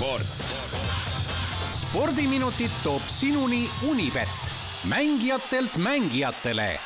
[0.00, 0.24] sport.
[1.72, 4.28] spordiminutid toob sinuni Unibet,
[4.88, 6.78] mängijatelt mängijatele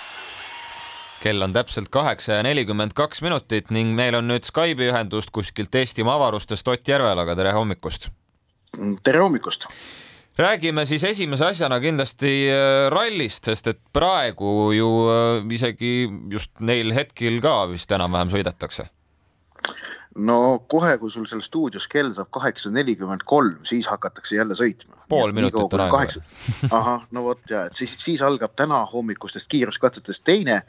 [1.23, 5.75] kell on täpselt kaheksa ja nelikümmend kaks minutit ning meil on nüüd Skype'i ühendust kuskilt
[5.75, 8.11] Eestimaa avarustest Ott Järvelaga, tere hommikust!
[9.07, 9.69] tere hommikust!
[10.39, 15.95] räägime siis esimese asjana kindlasti äh, rallist, sest et praegu ju äh, isegi
[16.35, 18.91] just neil hetkel ka vist enam-vähem sõidetakse
[20.15, 24.95] no kohe, kui sul seal stuudios kell saab kaheksa nelikümmend kolm, siis hakatakse jälle sõitma.
[25.09, 26.23] pool minutit on aega kaheksa...
[26.79, 30.61] ahah, no vot ja, et siis, siis algab täna hommikustest kiiruskatsetest teine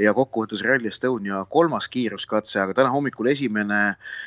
[0.00, 3.82] ja kokkuvõttes Rally Estonia kolmas kiiruskatse, aga täna hommikul esimene,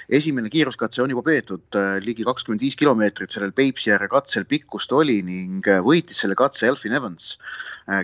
[0.09, 4.93] esimene kiiruskatse on juba peetud äh, ligi kakskümmend viis kilomeetrit sellel Peipsi ääre katsel pikkust
[4.93, 7.35] oli ning äh, võitis selle katse Elfin Evans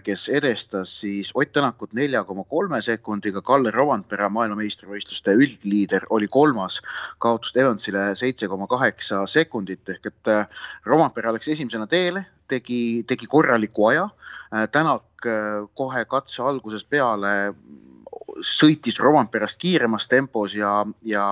[0.03, 6.79] kes edestas siis Ott Tänakut nelja koma kolme sekundiga, Kalle Rovandpera maailmameistrivõistluste üldliider oli kolmas,
[7.19, 10.47] kaotust Evansile seitse koma kaheksa sekundit ehk et äh,
[10.87, 14.07] Rovandpera läks esimesena teele, tegi, tegi korraliku aja.
[14.53, 15.03] Äh, Tänak
[15.73, 17.53] kohe katse algusest peale
[18.41, 21.25] sõitis Romantperast kiiremas tempos ja, ja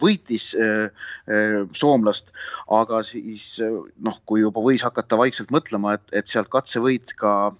[0.00, 0.88] võitis äh,
[1.28, 2.32] äh, soomlast,
[2.72, 7.52] aga siis noh, kui juba võis hakata vaikselt mõtlema, et, et sealt katsevõit ka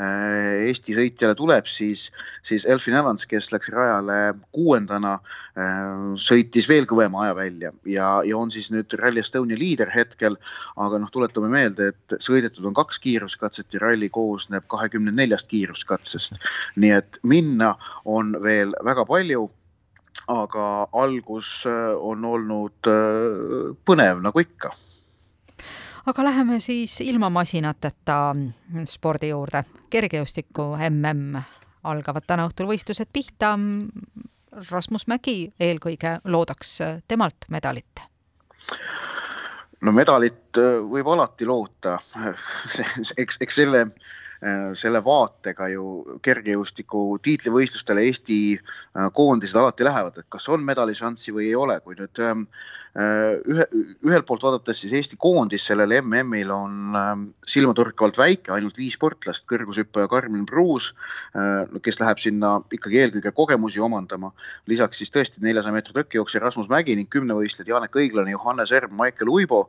[0.00, 2.06] Äh, Eesti sõitjale tuleb, siis,
[2.46, 5.16] siis Elfin Evans, kes läks rajale kuuendana,
[5.58, 10.38] äh, sõitis veel kõvema aja välja ja, ja on siis nüüd Rally Estonia liider hetkel.
[10.80, 16.38] aga noh, tuletame meelde, et sõidetud on kaks kiiruskatset ja ralli koosneb kahekümne neljast kiiruskatsest.
[16.80, 17.74] nii et minna
[18.10, 19.46] on veel väga palju
[20.30, 20.66] aga
[21.02, 22.90] algus äh, on olnud
[23.86, 24.72] põnev nagu ikka
[26.10, 28.18] aga läheme siis ilma masinateta
[28.88, 29.64] spordi juurde.
[29.90, 31.40] kergejõustiku mm
[31.84, 33.54] algavad täna õhtul võistlused pihta.
[34.70, 38.02] Rasmus Mägi eelkõige loodaks temalt medalit
[39.84, 41.96] no medalit äh, võib alati loota
[43.22, 44.18] eks, eks selle, äh,
[44.74, 51.50] selle vaatega ju kergejõustiku tiitlivõistlustele Eesti äh, koondised alati lähevad, et kas on medališanssi või
[51.50, 52.46] ei ole, kui nüüd ähm,
[52.90, 53.64] Äh, ühe,
[54.02, 59.44] ühelt poolt vaadates siis Eesti koondis sellel MM-il on ähm, silmatorkavalt väike, ainult viis sportlast,
[59.46, 60.88] kõrgushüppaja Karmen Pruus,
[61.38, 64.32] äh, kes läheb sinna ikkagi eelkõige kogemusi omandama.
[64.66, 69.30] lisaks siis tõesti neljasaja meetri tõkkejooksja Rasmus Mägi ning kümnevõistlejad Janek Õiglane, Johannes Erm, Maicel
[69.30, 69.68] Uibo,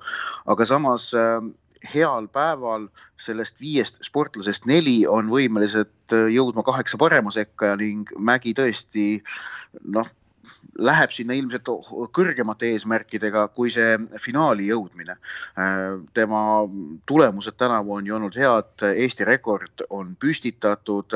[0.49, 1.53] aga samas ähm,
[1.93, 2.87] heal päeval
[3.21, 9.07] sellest viiest sportlasest neli on võimelised äh, jõudma kaheksa parema sekka ning Mägi tõesti
[9.83, 10.09] noh,
[10.81, 11.67] läheb sinna ilmselt
[12.15, 15.17] kõrgemate eesmärkidega kui see finaali jõudmine.
[16.13, 16.41] tema
[17.05, 21.11] tulemused tänavu on ju olnud head, Eesti rekord on püstitatud.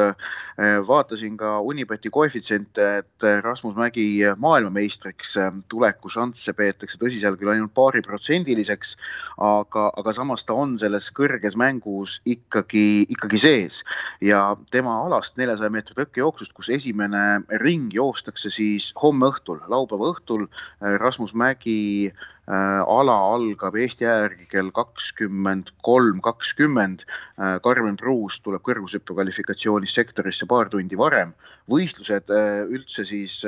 [0.87, 5.35] vaatasin ka Unibeti koefitsiente, et Rasmus Mägi maailmameistriks
[5.69, 8.95] tuleku šansse peetakse tõsiselt küll ainult paariprotsendiliseks,
[9.37, 13.83] aga, aga samas ta on selles kõrges mängus ikkagi, ikkagi sees
[14.21, 20.11] ja tema alast neljasaja meetri tõkkejooksust, kus esimene ring joostakse siis homme õhtul õhtul, laupäeva
[20.13, 27.05] õhtul äh, Rasmus Mägi Äh, ala algab Eesti aja järgi kell kakskümmend kolm, kakskümmend.
[27.41, 31.33] Äh, Karmen Pruus tuleb kõrgushüppe kvalifikatsioonis sektorisse paar tundi varem.
[31.65, 33.39] võistlused äh, üldse siis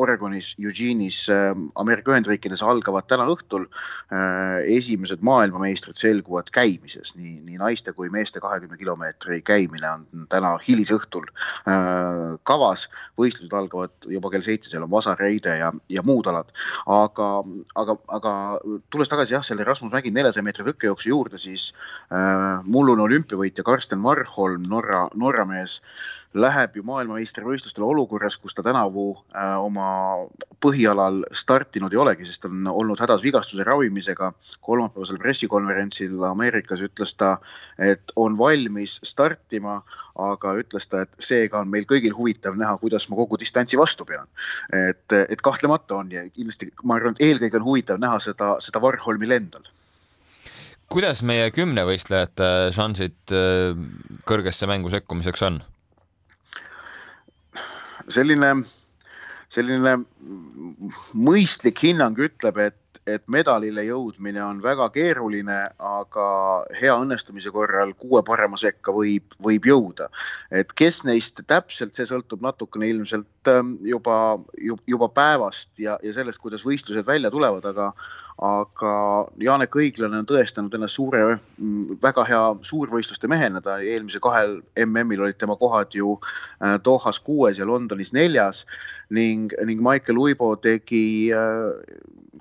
[0.00, 1.26] Oregonis, Eugene'is,
[1.76, 3.66] Ameerika Ühendriikides algavad täna õhtul.
[4.64, 11.28] esimesed maailmameistrid selguvad käimises, nii, nii naiste kui meeste kahekümne kilomeetri käimine on täna hilisõhtul
[12.42, 12.88] kavas.
[13.18, 16.48] võistlused algavad juba kell seitse, seal on vasareide ja, ja muud alad,
[16.86, 17.28] aga,
[17.76, 18.37] aga, aga
[18.90, 21.70] tulles tagasi jah, selle Rasmus Mägi neljasaja meetri tõkkejooksu juurde, siis
[22.12, 25.78] äh, mullune olümpiavõitja Karsten Marholm, Norra, Norra mees,
[26.36, 30.26] läheb ju maailmameistrivõistlustele olukorras, kus ta tänavu äh, oma
[30.60, 34.32] põhialal startinud ei olegi, sest on olnud hädas vigastuse ravimisega.
[34.60, 37.38] kolmapäevasel pressikonverentsil Ameerikas ütles ta,
[37.78, 39.80] et on valmis startima,
[40.18, 44.04] aga ütles ta, et seega on meil kõigil huvitav näha, kuidas ma kogu distantsi vastu
[44.04, 44.28] pean.
[44.72, 48.80] et, et kahtlemata on ja kindlasti ma arvan, et eelkõige on huvitav näha seda, seda
[48.80, 49.64] Warholmil endal
[50.88, 53.76] kuidas meie kümnevõistlejate šansid äh,
[54.28, 55.60] kõrgesse mängu sekkumiseks on?
[58.12, 58.54] Selline,
[59.52, 59.96] selline
[61.14, 62.76] mõistlik hinnang ütleb, et
[63.08, 66.26] et medalile jõudmine on väga keeruline, aga
[66.78, 70.08] hea õnnestumise korral kuue parema sekka võib, võib jõuda.
[70.50, 74.38] et kes neist täpselt, see sõltub natukene ilmselt ähm, juba,
[74.86, 77.92] juba päevast ja, ja sellest, kuidas võistlused välja tulevad, aga
[78.38, 78.92] aga
[79.42, 81.38] Janek Õiglane on tõestanud ennast suure,
[82.02, 87.58] väga hea suurvõistluste mehena, ta eelmisel kahel MM-il olid tema kohad ju äh, Dohas kuues
[87.58, 88.64] ja Londonis neljas.
[89.10, 91.74] Ning, ning Maicel Uibo tegi äh,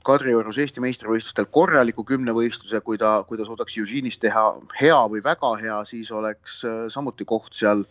[0.06, 4.46] Kadriorus Eesti meistrivõistlustel korraliku kümnevõistluse, kui ta, kui ta suudaks Eugeniis teha
[4.78, 6.62] hea või väga hea, siis oleks
[6.94, 7.88] samuti koht seal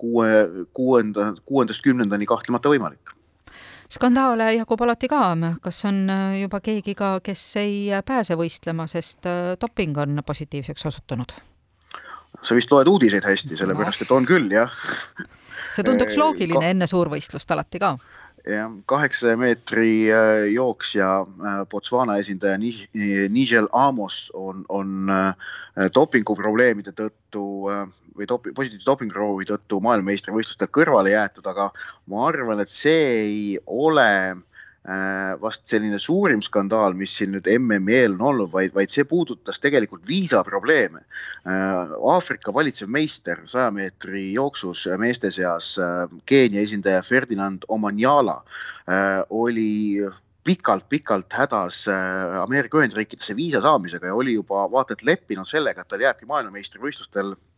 [0.00, 3.14] kuue, kuuenda, kuuendast kümnendani kahtlemata võimalik
[3.92, 5.22] skandaale jagub alati ka,
[5.62, 6.04] kas on
[6.40, 9.28] juba keegi ka, kes ei pääse võistlema, sest
[9.60, 11.36] doping on positiivseks osutunud?
[12.42, 14.72] sa vist loed uudiseid hästi, sellepärast et on küll, jah.
[15.76, 17.94] see tunduks loogiline Ka enne suurvõistlust alati ka
[18.48, 25.34] jah, kaheksasaja meetri äh, jooksja äh, Botswana esindaja Nigel Amos on, on äh,
[25.94, 27.44] dopinguprobleemide tõttu
[28.16, 31.70] või dopi-, positiivse dopinguproovi tõttu maailmameistrivõistlustel kõrvale jäetud, aga
[32.10, 37.98] ma arvan, et see ei ole äh, vast selline suurim skandaal, mis siin nüüd MM-i
[37.98, 41.02] eel on olnud, vaid, vaid see puudutas tegelikult viisaprobleeme.
[41.48, 48.42] Äh, Aafrika valitsev meister saja meetri jooksus meeste seas, äh, Keenia esindaja Ferdinand Omanyala
[49.32, 50.04] oli
[50.44, 51.78] pikalt-pikalt hädas
[52.42, 57.32] Ameerika Ühendriikidesse viisa saamisega ja oli juba vaata et leppinud sellega, et tal jääbki maailmameistrivõistlustel
[57.32, 57.53] või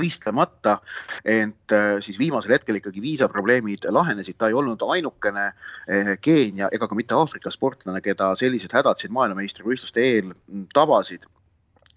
[0.00, 0.78] võistlemata,
[1.24, 6.88] ent äh, siis viimasel hetkel ikkagi viisaprobleemid lahenesid, ta ei olnud ainukene äh, Keenia ega
[6.90, 10.34] ka mitte Aafrika sportlane, keda sellised hädad siin maailmameistrivõistluste eel
[10.74, 11.28] tabasid.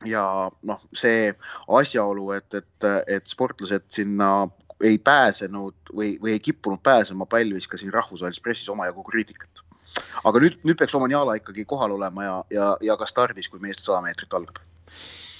[0.05, 0.23] Ja
[0.69, 1.31] noh, see
[1.73, 4.45] asjaolu, et, et, et sportlased sinna
[4.85, 9.63] ei pääsenud või, või ei kippunud pääsema, pälvis ka siin rahvusvahelises pressis omajagu kriitikat.
[10.23, 13.81] aga nüüd, nüüd peaks Omaniala ikkagi kohal olema ja, ja, ja ka stardis, kui meeste
[13.81, 14.61] sada meetrit algab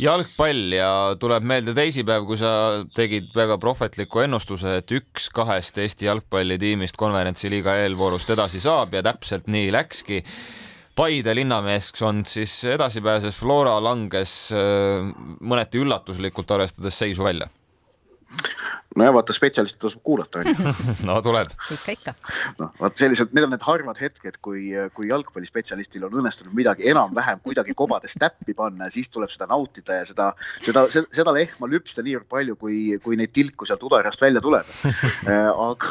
[0.02, 2.52] jalgpall ja tuleb meelde teisipäev, kui sa
[2.96, 9.50] tegid väga prohvetliku ennustuse, et üks kahest Eesti jalgpallitiimist konverentsiliiga eelvoorust edasi saab ja täpselt
[9.52, 10.24] nii läkski.
[10.98, 15.06] Paide linnameeskond siis edasi pääses, Flora langes äh,
[15.42, 17.50] mõneti üllatuslikult, arvestades seisu välja
[19.00, 20.74] nojah, vaata spetsialiste tasub kuulata, onju.
[21.10, 21.52] no tuleb.
[21.74, 22.14] ikka, ikka.
[22.62, 27.42] noh, vaat sellised, need on need harvad hetked, kui, kui jalgpallispetsialistil on õnnestunud midagi enam-vähem
[27.46, 30.32] kuidagi kobades täppi panna ja siis tuleb seda nautida ja seda,
[30.66, 34.70] seda, seda lehma lüpsta niivõrd palju, kui, kui neid tilku sealt udarast välja tuleb.
[35.28, 35.90] Äh, aga,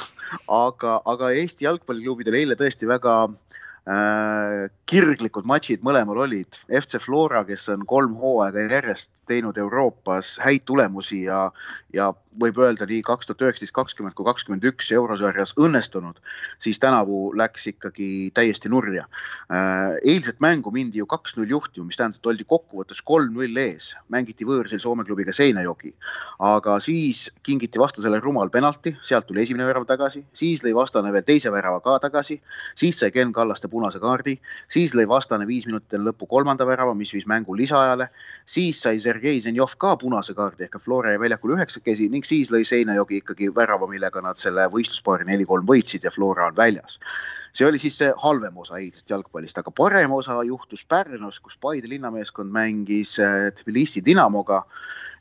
[0.53, 6.59] aga, aga Eesti jalgpalliklubidel eile tõesti väga äh, kirglikud matšid mõlemal olid.
[6.71, 11.49] FC Flora, kes on kolm hooaega järjest teinud Euroopas häid tulemusi ja,
[11.95, 16.19] ja võib öelda nii kaks tuhat üheksateist, kakskümmend kui kakskümmend üks eurosarjas õnnestunud,
[16.63, 19.07] siis tänavu läks ikkagi täiesti nurja.
[19.51, 24.47] Äh, eilset mängu mindi ju kaks-null juhtima, mis tähendab, et oldi kokkuvõttes kolm-null ees, mängiti
[24.49, 25.95] võõrsil Soome klubiga Seinäjoki,
[26.45, 31.27] aga siis kingiti vastasele rumal penalti, sealt tuli esimene värav tagasi, siis lõi vastane veel
[31.27, 32.39] teise värava ka tagasi,
[32.77, 34.37] siis sai Ken Kallaste punase kaardi,
[34.77, 38.11] siis lõi vastane viis minutit enne lõppu kolmanda värava, mis viis mängu lisaajale,
[38.49, 42.65] siis sai Sergei Zenjov ka punase kaardi ehk Flora jäi väljakul üheksakesi ning siis lõi
[42.69, 47.01] Seinajogi ikkagi värava, millega nad selle võistluspaari neli-kolm võitsid ja Flora on väljas.
[47.57, 51.89] See oli siis see halvem osa eilsest jalgpallist, aga parem osa juhtus Pärnus, kus Paide
[51.89, 54.67] linnameeskond mängis äh, Tbilisi Dinamoga.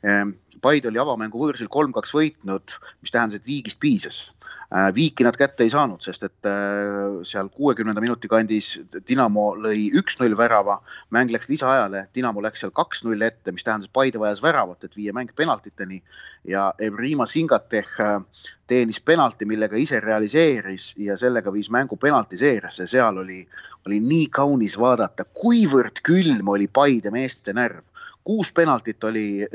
[0.04, 4.26] Ähm, Paide oli avamängu võõrsil kolm-kaks võitnud, mis tähendas, et viigist piisas
[4.94, 8.72] viiki nad kätte ei saanud, sest et äh, seal kuuekümnenda minuti kandis
[9.08, 10.80] Dinamo lõi üks-null värava,
[11.14, 15.14] mäng läks lisaajale, Dinamo läks seal kaks-null ette, mis tähendas, Paide vajas väravat, et viia
[15.14, 16.02] mäng penaltiteni.
[16.46, 18.18] Ja Evrima Singateh äh,
[18.66, 23.44] teenis penalti, millega ise realiseeris ja sellega viis mängu penaltiseeriasse, seal oli,
[23.86, 27.84] oli nii kaunis vaadata, kuivõrd külm oli Paide meeste närv.
[28.26, 29.46] kuus penaltit oli,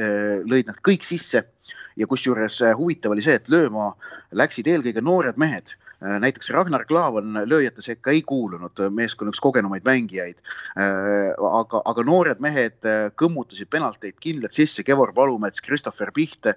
[0.47, 1.41] lõid nad kõik sisse
[1.97, 3.93] ja kusjuures äh, huvitav oli see, et lööma
[4.31, 9.85] läksid eelkõige noored mehed näiteks Ragnar Klavan lööjate sekka ei kuulunud, äh, meeskonna üks kogenumaid
[9.85, 10.39] mängijaid.
[10.73, 12.87] Äh, aga, aga noored mehed
[13.21, 16.55] kõmmutasid penalteid kindlalt sisse, Kevor Palumets, Christopher Pihte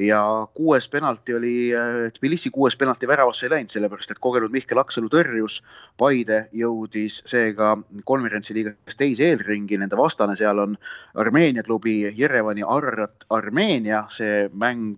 [0.00, 0.20] ja
[0.56, 1.56] kuues penalti oli,
[2.16, 5.60] Tbilisi kuues penalti väravasse ei läinud, sellepärast et kogenud Mihkel Aksalu tõrjus.
[6.00, 7.74] Paide jõudis seega
[8.08, 10.78] konverentsiliigas teise eelringi, nende vastane seal on
[11.20, 14.96] Armeenia klubi Jerevani Ararat Armeenia, see mäng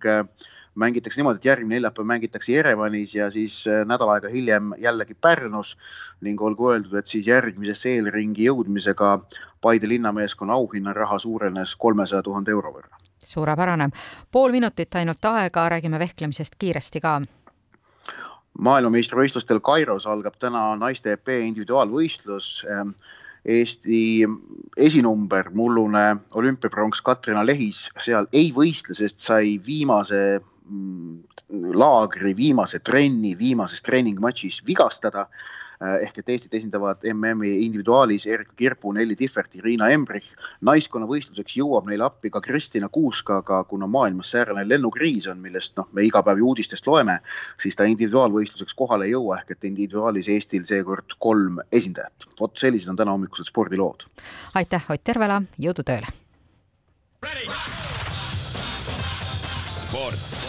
[0.75, 5.77] mängitakse niimoodi, et järgmine neljapäev mängitakse Jerevanis ja siis äh, nädal aega hiljem jällegi Pärnus
[6.21, 9.19] ning olgu öeldud, et siis järgmisesse eelringi jõudmisega
[9.61, 12.95] Paide linnameeskonna auhinnaraha suurenes kolmesaja tuhande euro võrra.
[13.25, 13.89] suurepärane,
[14.31, 17.19] pool minutit ainult aega, räägime vehklemisest kiiresti ka
[18.59, 22.65] maailmameistrivõistlustel Kairos algab täna naiste EP individuaalvõistlus.
[22.69, 22.93] Ähm,
[23.45, 24.27] Eesti
[24.77, 30.41] esinumber, mullune olümpiapronks Katrina Lehis seal ei võistle, sest sai viimase
[31.73, 35.27] laagri viimase trenni, viimases treeningmatšis vigastada.
[36.03, 40.33] ehk et Eestit esindavad MM-i individuaalis Erika Kirpu, Nelli Tihvert, Riina Embrich.
[40.61, 45.87] naiskonnavõistluseks jõuab neile appi ka Kristina Kuuska, aga kuna maailmas säärane lennukriis on, millest noh,
[45.93, 47.19] me iga päev ju uudistest loeme,
[47.63, 52.27] siis ta individuaalvõistluseks kohale ei jõua, ehk et individuaalis Eestil seekord kolm esindajat.
[52.39, 54.03] vot sellised on täna hommikused spordilood.
[54.55, 56.11] aitäh, Ott Järvela, jõudu tööle!
[59.89, 60.48] sport.